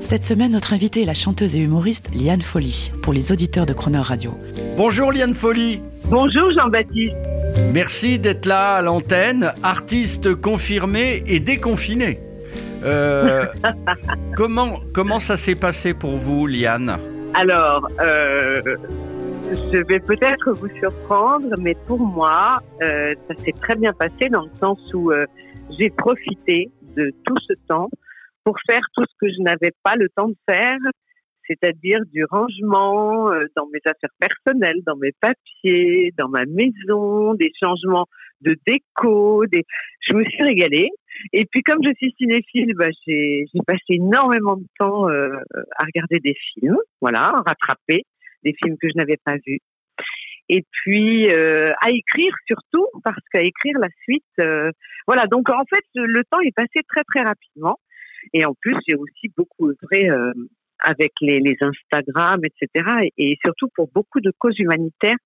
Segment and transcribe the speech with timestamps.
[0.00, 3.72] Cette semaine, notre invitée est la chanteuse et humoriste Liane Folly, pour les auditeurs de
[3.72, 4.32] Croner Radio.
[4.76, 5.82] Bonjour Liane Folly.
[6.08, 7.16] Bonjour Jean-Baptiste.
[7.72, 12.20] Merci d'être là à l'antenne, artiste confirmé et déconfiné.
[12.84, 13.46] Euh,
[14.36, 16.98] comment, comment ça s'est passé pour vous, Liane?
[17.34, 18.76] Alors, euh,
[19.72, 24.42] je vais peut-être vous surprendre, mais pour moi, euh, ça s'est très bien passé dans
[24.42, 25.26] le sens où euh,
[25.78, 27.88] j'ai profité de tout ce temps
[28.46, 30.78] pour faire tout ce que je n'avais pas le temps de faire,
[31.48, 37.50] c'est-à-dire du rangement euh, dans mes affaires personnelles, dans mes papiers, dans ma maison, des
[37.60, 38.06] changements
[38.42, 39.46] de déco.
[39.46, 39.64] Des...
[40.08, 40.90] Je me suis régalée.
[41.32, 45.30] Et puis comme je suis cinéphile, bah, j'ai passé énormément de temps euh,
[45.76, 48.04] à regarder des films, voilà, à rattraper
[48.44, 49.58] des films que je n'avais pas vus.
[50.48, 54.70] Et puis euh, à écrire surtout, parce qu'à écrire la suite, euh,
[55.08, 55.26] voilà.
[55.26, 57.80] Donc en fait, le temps est passé très très rapidement.
[58.32, 60.32] Et en plus, j'ai aussi beaucoup œuvré euh,
[60.78, 63.08] avec les, les Instagram, etc.
[63.16, 65.16] Et, et surtout pour beaucoup de causes humanitaires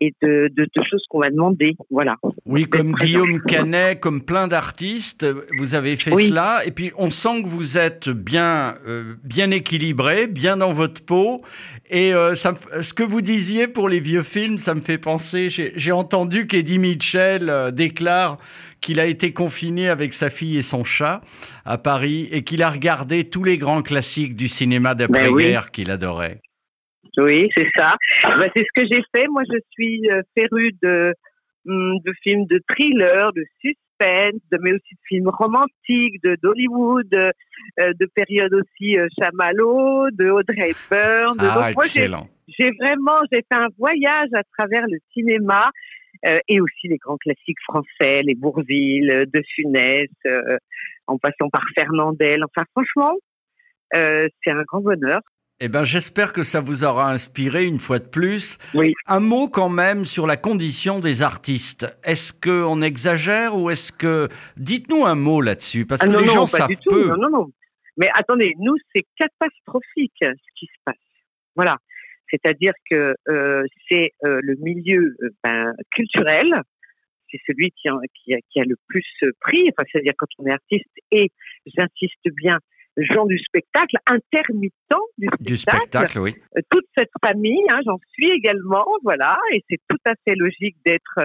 [0.00, 1.76] et de, de, de choses qu'on m'a demandé.
[1.90, 2.16] Voilà.
[2.44, 2.92] Oui, comme.
[2.92, 5.26] Guillaume Canet, comme plein d'artistes,
[5.58, 6.28] vous avez fait Oui.
[6.28, 6.62] cela.
[6.66, 11.42] Et puis, on sent que vous êtes bien, euh, bien équilibré, bien dans votre peau.
[11.90, 15.48] Et euh, ça ce que vous disiez pour les vieux films, ça me fait penser.
[15.50, 18.38] J'ai entendu qu'Eddie Mitchell euh, déclare
[18.80, 21.20] qu'il a été confiné avec sa fille et son chat
[21.64, 26.40] à Paris et qu'il a regardé tous les grands classiques du cinéma d'après-guerre qu'il adorait.
[27.18, 27.96] Oui, c'est ça.
[28.22, 29.26] Bah, c'est ce que j'ai fait.
[29.28, 31.14] Moi, je suis euh, férue de,
[31.66, 37.14] hum, de films de thriller, de suspense, de, mais aussi de films romantiques, de d'Hollywood,
[37.14, 37.30] euh,
[37.78, 41.36] de périodes aussi euh, Chamallow, de Audrey Hepburn.
[41.38, 42.28] de- Ah, donc, excellent.
[42.58, 45.70] j'ai vraiment j'ai fait un voyage à travers le cinéma
[46.26, 50.08] euh, et aussi les grands classiques français, les Bourville, euh, De Funès,
[51.06, 52.42] en passant par Fernandel.
[52.44, 53.14] Enfin, franchement,
[53.92, 55.20] c'est un grand bonheur.
[55.58, 58.58] Eh ben, j'espère que ça vous aura inspiré une fois de plus.
[58.74, 58.92] Oui.
[59.06, 61.86] Un mot quand même sur la condition des artistes.
[62.04, 64.28] Est-ce qu'on exagère ou est-ce que...
[64.58, 66.90] Dites-nous un mot là-dessus, parce Ah que non, les non, gens pas savent du tout.
[66.90, 67.08] peu.
[67.08, 67.46] Non, non, non.
[67.96, 70.94] Mais attendez, nous, c'est catastrophique ce qui se passe.
[71.54, 71.78] Voilà.
[72.30, 76.60] C'est-à-dire que euh, c'est euh, le milieu euh, ben, culturel,
[77.30, 79.06] c'est celui qui, en- qui, a, qui a le plus
[79.40, 79.70] pris.
[79.70, 81.30] Enfin, c'est-à-dire quand on est artiste et,
[81.64, 82.58] j'insiste bien,
[82.98, 84.72] gens du spectacle, intermittent
[85.18, 86.34] du spectacle, Du spectacle, oui.
[86.56, 90.76] euh, toute cette famille, hein, j'en suis également, voilà, et c'est tout à fait logique
[90.84, 91.18] d'être,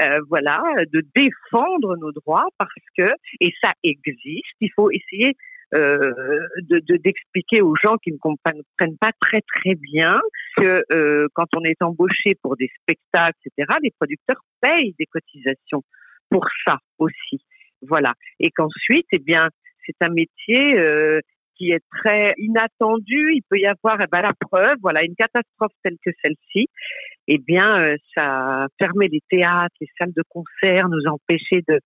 [0.00, 0.62] euh, voilà,
[0.92, 5.34] de défendre nos droits parce que, et ça existe, il faut essayer
[5.74, 6.12] euh,
[6.62, 10.18] de de- d'expliquer aux gens qui ne comprennent comprennent pas très très bien
[10.56, 15.82] que euh, quand on est embauché pour des spectacles, etc., les producteurs payent des cotisations
[16.30, 17.44] pour ça aussi,
[17.82, 19.50] voilà, et qu'ensuite, eh bien,
[19.88, 21.20] c'est un métier euh,
[21.56, 23.32] qui est très inattendu.
[23.32, 26.68] Il peut y avoir, eh ben, la preuve, voilà, une catastrophe telle que celle-ci,
[27.26, 31.80] eh bien, euh, ça fermait les théâtres, les salles de concert, nous empêcher de,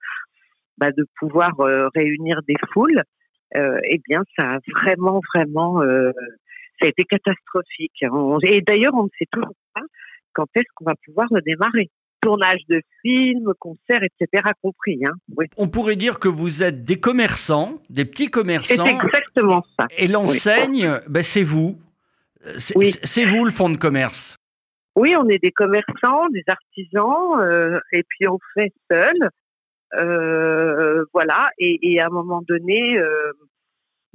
[0.78, 3.02] bah, pouvoir euh, réunir des foules.
[3.54, 8.02] Eh bien, ça a vraiment, vraiment, ça a été catastrophique.
[8.44, 9.82] Et d'ailleurs, on ne sait toujours pas
[10.32, 11.90] quand est-ce qu'on va pouvoir redémarrer.
[12.22, 14.50] Tournage de films, concerts, etc.
[14.62, 15.00] compris.
[15.04, 15.12] Hein.
[15.36, 15.46] Oui.
[15.56, 19.86] On pourrait dire que vous êtes des commerçants, des petits C'est commerçants, exactement ça.
[19.98, 21.78] et l'enseigne, ben, c'est vous.
[22.58, 22.92] C'est Oui.
[23.02, 24.36] c'est vous le fonds de commerce.
[24.94, 29.16] Oui, on est des commerçants, des artisans, euh, et puis on fait seul.
[29.94, 33.32] Euh, voilà, et, et à un moment donné, euh,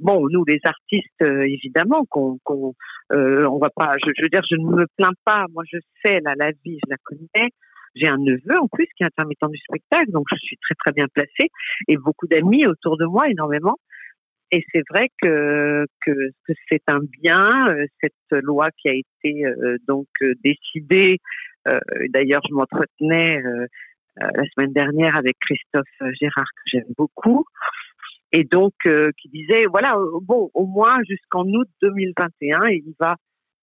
[0.00, 3.96] bon, nous les artistes, évidemment, qu'on, on va pas.
[4.04, 5.46] Je, je veux dire, je ne me plains pas.
[5.52, 7.50] Moi, je sais là, la vie, je la connais.
[7.94, 10.92] J'ai un neveu en plus qui est intermittent du spectacle, donc je suis très très
[10.92, 11.50] bien placée,
[11.88, 13.76] et beaucoup d'amis autour de moi, énormément.
[14.50, 16.30] Et c'est vrai que, que,
[16.70, 21.18] c'est un bien, euh, cette loi qui a été euh, donc euh, décidée.
[22.08, 23.42] D'ailleurs, je m'entretenais
[24.16, 27.44] la semaine dernière avec Christophe Gérard, que j'aime beaucoup,
[28.32, 28.72] et donc
[29.18, 33.16] qui disait, voilà, bon, au moins jusqu'en août 2021, il va,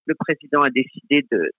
[0.06, 1.50] le président a décidé de,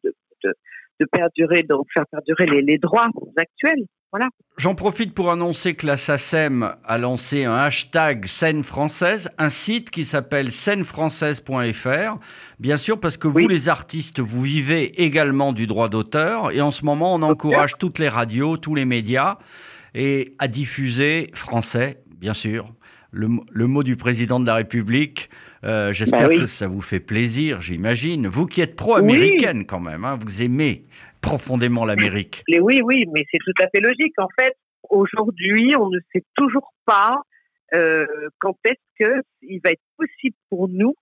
[1.00, 3.84] de perdurer, donc faire perdurer les, les droits actuels.
[4.12, 4.28] Voilà.
[4.56, 9.90] J'en profite pour annoncer que la SACEM a lancé un hashtag scène française, un site
[9.90, 12.19] qui s'appelle scènefrançaise.fr.
[12.58, 16.52] Bien sûr, parce que vous, les artistes, vous vivez également du droit d'auteur.
[16.52, 19.38] Et en ce moment, on encourage toutes les radios, tous les médias,
[19.94, 22.72] et à diffuser français, bien sûr.
[23.10, 25.31] Le mot du président de la République.
[25.64, 26.38] Euh, J'espère Bah oui.
[26.41, 28.26] que ça vous fait plaisir, j'imagine.
[28.26, 30.85] Vous qui êtes pro-américaine quand même, hein, vous aimez
[31.20, 32.44] profondément l'Amérique.
[32.61, 34.14] Oui, oui, mais c'est tout à fait logique.
[34.19, 34.55] En fait,
[34.91, 37.20] aujourd'hui, on ne sait toujours pas
[37.75, 38.06] euh,
[38.38, 40.94] quand est-ce que il va être possible pour nous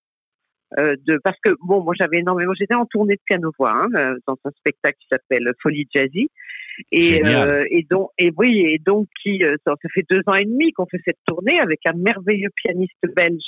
[0.79, 4.15] euh, de parce que bon, moi j'avais énormément, j'étais en tournée de piano voix hein,
[4.27, 6.31] dans un spectacle qui s'appelle Folie Jazzy
[6.93, 10.45] et euh, et donc et oui et donc qui euh, ça, fait deux ans et
[10.45, 13.45] demi qu'on fait cette tournée avec un merveilleux pianiste belge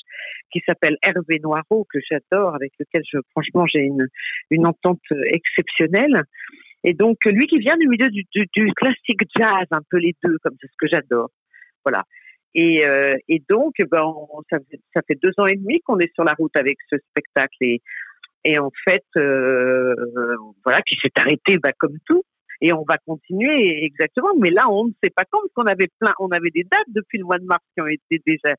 [0.52, 4.06] qui s'appelle Hervé Noireau que j'adore avec lequel je franchement j'ai une
[4.50, 5.00] une entente
[5.32, 6.22] exceptionnelle
[6.86, 10.14] et donc, lui qui vient du milieu du, du, du classique jazz, un peu les
[10.22, 11.30] deux, comme c'est ce que j'adore.
[11.84, 12.04] Voilà.
[12.54, 15.98] Et, euh, et donc, ben, on- ça, fait, ça fait deux ans et demi qu'on
[15.98, 17.56] est sur la route avec ce spectacle.
[17.60, 17.82] Et,
[18.44, 19.94] et en fait, euh,
[20.64, 22.22] voilà, qui s'est arrêté ben, comme tout.
[22.60, 24.34] Et on va continuer exactement.
[24.38, 26.88] Mais là, on ne sait pas quand, parce qu'on avait plein, on avait des dates
[26.88, 28.54] depuis le mois de mars qui ont été déjà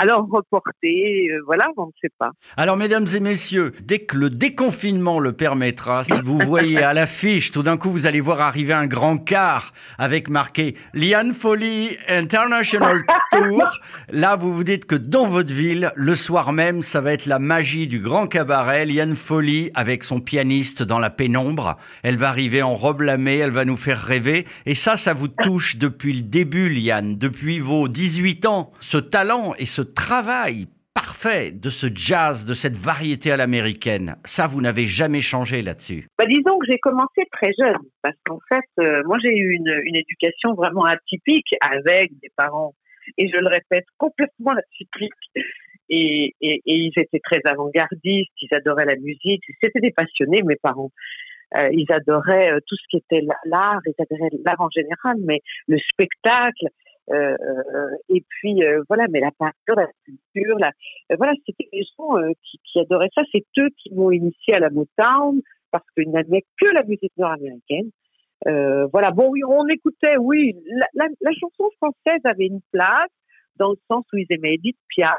[0.00, 1.28] alors reportées.
[1.30, 2.30] euh, voilà, on ne sait pas.
[2.56, 7.50] Alors, mesdames et messieurs, dès que le déconfinement le permettra, si vous voyez à l'affiche,
[7.50, 13.02] tout d'un coup, vous allez voir arriver un grand car avec marqué Liane Folly International
[13.30, 13.62] Tour.
[14.10, 17.38] Là, vous vous dites que dans votre ville, le soir même, ça va être la
[17.38, 18.86] magie du grand cabaret.
[18.86, 21.76] Liane Folly avec son pianiste dans la pénombre.
[22.02, 24.46] Elle va arriver en robe lamée, elle va nous faire rêver.
[24.64, 28.72] Et ça, ça vous touche depuis le début, Liane, depuis vos 18 ans.
[28.80, 34.16] Ce talent et ce travail parfait de ce jazz, de cette variété à l'américaine.
[34.24, 36.08] Ça, vous n'avez jamais changé là-dessus.
[36.18, 39.96] Bah, disons que j'ai commencé très jeune, parce qu'en fait, euh, moi j'ai eu une,
[39.96, 42.74] éducation vraiment atypique avec des parents,
[43.18, 45.12] et je le répète, complètement atypique.
[45.92, 50.92] Et ils étaient très avant-gardistes, ils adoraient la musique, c'était des passionnés, mes parents.
[51.56, 55.40] Euh, ils adoraient euh, tout ce qui était l'art, ils adoraient l'art en général, mais
[55.66, 56.68] le spectacle,
[57.10, 60.56] euh, euh, et puis euh, voilà, mais la peinture, la sculpture,
[61.16, 62.16] voilà, c'était des gens
[62.64, 63.22] qui, adoraient ça.
[63.32, 67.90] C'est eux qui m'ont initié à la Motown parce qu'ils n'aimaient que la musique nord-américaine.
[68.92, 70.54] Voilà, bon, oui, on écoutait, oui,
[70.94, 73.10] la, chanson française avait une place
[73.56, 75.18] dans le sens où ils aimaient Edith Piaf.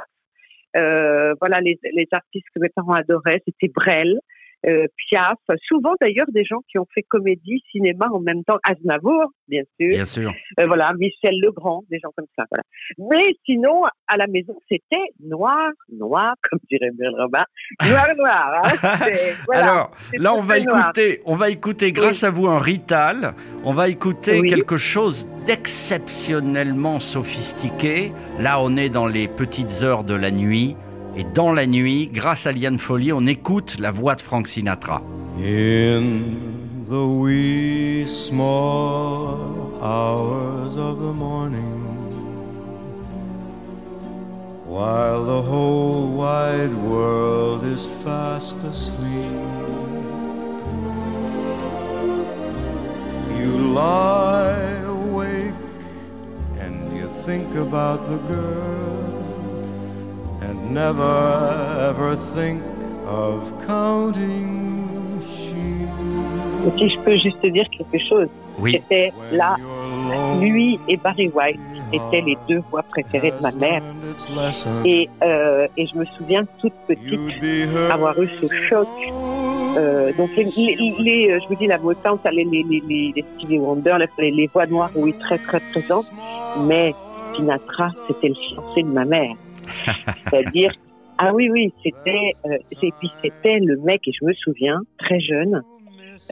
[0.74, 4.20] Voilà, les, les artistes que mes parents adoraient, c'était Brel,
[4.68, 5.38] euh, Piaf,
[5.68, 9.90] souvent d'ailleurs des gens qui ont fait comédie, cinéma en même temps, Aznavour, bien sûr,
[9.90, 10.34] Bien sûr.
[10.60, 12.64] euh, voilà, Michel Legrand, des gens comme ça, voilà.
[12.98, 17.44] Mais sinon, à la maison, c'était noir, noir, comme dirait Muriel Robin,
[17.90, 18.62] noir, noir.
[18.64, 19.00] hein,
[19.48, 19.64] voilà.
[19.72, 20.80] Alors, là, on va noir.
[20.92, 23.34] écouter, on va écouter, grâce à vous, un Rital.
[23.64, 24.50] On va écouter Oui.
[24.50, 28.12] quelque chose d'exceptionnellement sophistiqué.
[28.40, 30.76] Là, on est dans les petites heures de la nuit.
[31.18, 35.02] Et dans la nuit, grâce à Liane Folly, on écoute la voix de Frank Sinatra.
[35.38, 41.84] In the wee small hours of the morning,
[44.66, 49.02] while the whole wide world is fast asleep,
[53.38, 55.54] you lie awake
[56.58, 59.01] and you think about the girl
[60.74, 62.62] never ever think
[63.08, 66.78] of counting sheep.
[66.78, 68.28] Si je peux juste dire quelque chose,
[68.60, 68.72] Oui.
[68.74, 69.56] c'était là,
[70.40, 71.60] lui et Barry White
[71.92, 73.82] étaient les deux voix préférées de ma mère.
[74.86, 77.20] Et, euh, et je me souviens toute petite
[77.92, 78.88] avoir eu ce choc.
[79.78, 82.84] Euh, donc les, les, les- euh, je vous dis la Motown, ça, les, les, les,
[82.88, 86.12] les, les Stevie Wonder, les, les voix noires, oui, très très présentes.
[86.68, 86.94] Mais
[87.36, 89.34] Sinatra, c'était le fiancé de ma mère.
[90.30, 90.72] C'est-à-dire,
[91.18, 95.20] ah oui, oui, c'était, euh, et puis c'était le mec, et je me souviens, très
[95.20, 95.62] jeune,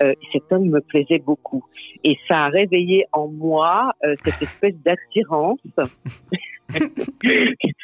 [0.01, 1.65] euh, cet homme me plaisait beaucoup.
[2.03, 5.59] Et ça a réveillé en moi euh, cette espèce d'attirance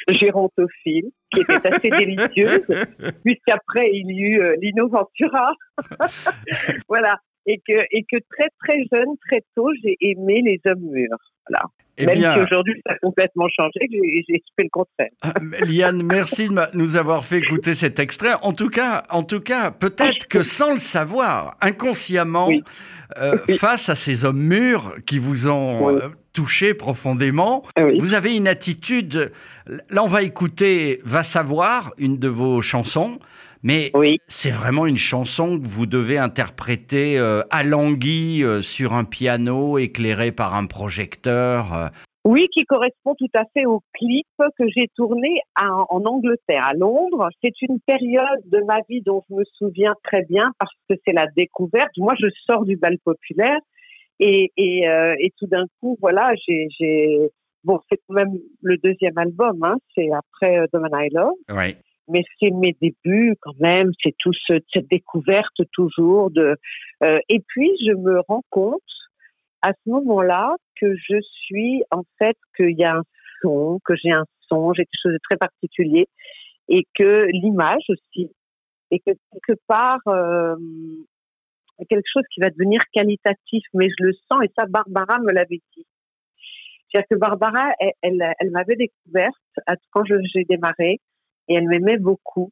[0.08, 2.62] gérontophile qui était assez délicieuse,
[3.24, 5.52] puisqu'après il y eut euh, Lino Ventura.
[6.88, 7.18] voilà.
[7.46, 11.16] Et que, et que très très jeune, très tôt, j'ai aimé les hommes mûrs.
[11.48, 11.64] Voilà.
[11.98, 15.08] Eh Même si aujourd'hui ça a complètement changé, j'ai fait le contraire.
[15.24, 18.34] euh, Liane, merci de nous avoir fait écouter cet extrait.
[18.42, 22.62] En tout cas, en tout cas, peut-être que sans le savoir, inconsciemment, Oui.
[23.18, 23.56] euh, Oui.
[23.56, 25.94] face à ces hommes mûrs qui vous ont Oui.
[26.02, 27.84] euh, touché profondément, Ah.
[27.98, 29.32] Vous avez une attitude.
[29.88, 33.18] Là, on va écouter Va savoir, une de vos chansons.
[33.62, 34.18] Mais Oui.
[34.28, 39.78] c'est vraiment une chanson que vous devez interpréter euh, à languille euh, sur un piano
[39.78, 41.74] éclairé par un projecteur.
[41.74, 41.88] euh.
[42.24, 44.26] Oui, qui correspond tout à fait au clip
[44.58, 47.28] que j'ai tourné à- en Angleterre, à Londres.
[47.42, 51.12] C'est une période de ma vie dont je me souviens très bien parce que c'est
[51.12, 51.90] la découverte.
[51.98, 53.58] Moi, je sors du bal populaire
[54.18, 54.86] et, et,
[55.20, 57.30] et tout d'un coup, voilà, j'ai,
[57.62, 61.76] bon, c'est quand même le deuxième album, hein, c'est après The Man I Love, Ouais.
[62.08, 63.92] Mais c'est mes débuts quand même.
[64.02, 66.56] C'est tout ce, cette découverte toujours de.
[67.02, 68.82] euh, et puis, je me rends compte
[69.62, 73.02] à ce moment-là que je suis en fait qu'il y a un
[73.42, 76.06] son, que j'ai un son, j'ai quelque chose de très particulier
[76.68, 78.30] et que l'image aussi
[78.90, 80.56] et que quelque part euh,
[81.88, 85.60] quelque chose qui va devenir qualitatif, mais je le sens et ça Barbara me l'avait
[85.76, 85.86] dit.
[86.90, 89.34] C'est-à-dire que Barbara, elle, elle, elle m'avait découverte
[89.90, 91.00] quand j'ai démarré
[91.48, 92.50] et elle m'aimait beaucoup.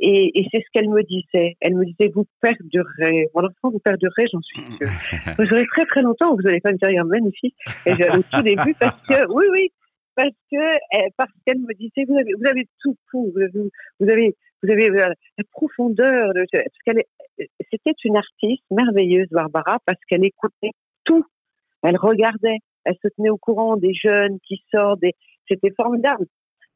[0.00, 1.56] Et, et c'est ce qu'elle me disait.
[1.60, 3.26] Elle me disait, vous perdurez.
[3.34, 4.88] Mon enfant, vous perdurez, j'en suis sûre.
[5.38, 7.56] vous aurez très très longtemps, vous allez pas me dire, regarde, magnifique.
[7.84, 9.72] Et je- au tout début, parce que, oui, oui,
[10.14, 13.50] parce que, eh, parce qu'elle me disait, vous avez, vous avez tout pour, vous avez,
[13.98, 16.32] vous avez, vous avez la profondeur.
[16.32, 20.70] de- parce qu'elle est- c'était une artiste merveilleuse, Barbara, parce qu'elle écoutait
[21.04, 21.24] tout.
[21.82, 25.14] Elle regardait, elle se tenait au courant des jeunes qui sortent, des...
[25.48, 26.26] c'était formidable.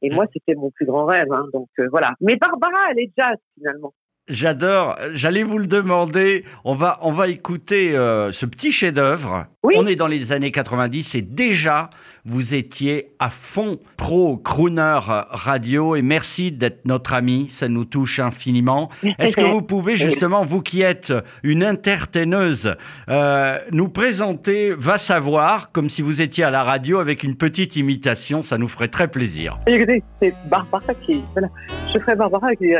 [0.03, 2.13] Et moi, c'était mon plus grand rêve, hein, donc euh, voilà.
[2.19, 3.93] Mais Barbara, elle est jazz finalement.
[4.29, 4.95] J'adore.
[5.13, 6.45] J'allais vous le demander.
[6.63, 9.47] On va, on va écouter euh, ce petit chef-d'œuvre.
[9.63, 9.75] Oui.
[9.77, 11.89] On est dans les années 90 et déjà
[12.23, 17.49] vous étiez à fond pro crooner radio et merci d'être notre ami.
[17.49, 18.89] Ça nous touche infiniment.
[19.19, 21.11] Est-ce que vous pouvez justement, vous qui êtes
[21.43, 22.75] une entertaineuse,
[23.09, 27.75] euh, nous présenter Va savoir comme si vous étiez à la radio avec une petite
[27.75, 28.41] imitation.
[28.41, 29.59] Ça nous ferait très plaisir.
[29.67, 31.49] Écoutez, c'est Barbara qui, voilà,
[31.93, 32.79] je ferai Barbara qui euh,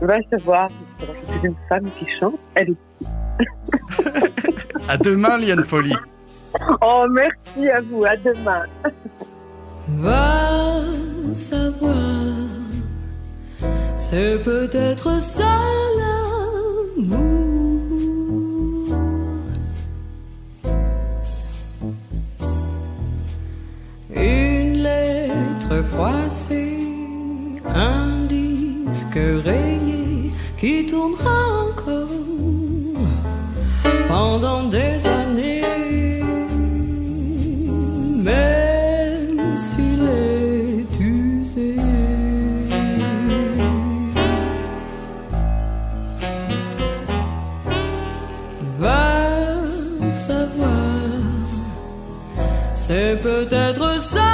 [0.00, 0.68] va savoir.
[0.98, 2.38] C'est une femme qui chante.
[2.54, 2.74] Elle
[4.88, 5.96] À demain, Liane Folie.
[6.80, 8.04] Oh, merci à vous.
[8.04, 8.64] À demain.
[9.88, 10.80] Va
[11.32, 12.24] savoir,
[13.96, 15.58] c'est peut-être ça
[16.96, 17.20] l'amour.
[24.14, 26.75] Une lettre froissée,
[29.16, 32.08] rayé qui tournera encore
[34.08, 35.62] pendant des années.
[38.22, 41.76] Même s'il est usé.
[48.78, 50.78] Va savoir,
[52.74, 54.25] c'est peut-être ça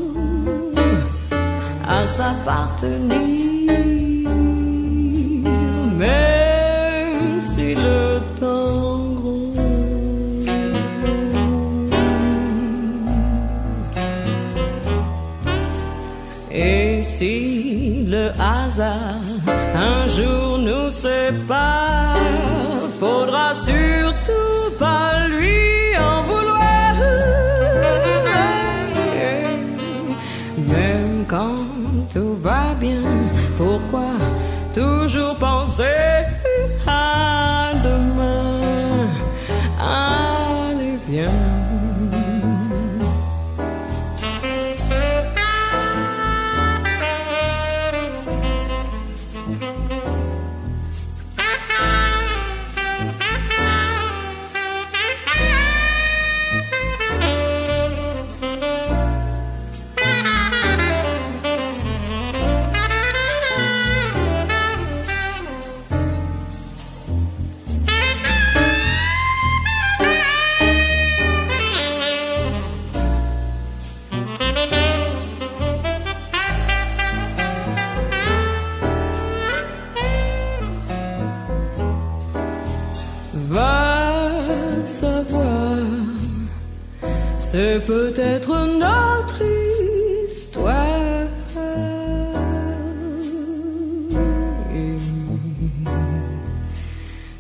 [1.88, 3.82] à s'appartenir.
[6.06, 10.50] Même si le temps gronde.
[16.52, 19.34] Et si le hasard
[19.76, 22.18] un jour nous sépare,
[23.00, 25.07] faudra surtout pas
[30.58, 31.56] Même quand
[32.12, 33.04] tout va bien,
[33.58, 34.14] pourquoi
[34.74, 35.84] toujours penser
[87.98, 88.54] peut-être
[88.86, 89.42] notre
[90.28, 91.26] histoire.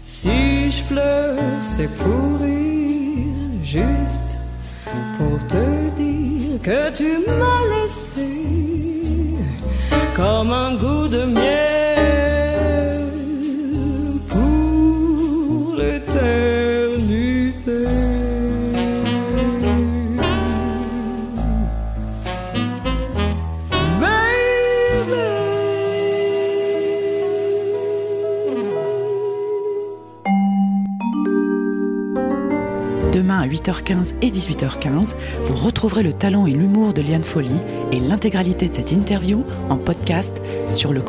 [0.01, 4.31] Si je pleure, c'est pour rire, juste
[5.17, 5.65] pour te
[6.01, 8.31] dire que tu m'as laissé
[10.15, 11.66] comme un goût de miel
[33.67, 37.59] Demain à 8h15 et 18h15, vous retrouverez le talent et l'humour de Liane Folly
[37.91, 41.01] et l'intégralité de cette interview en podcast sur le.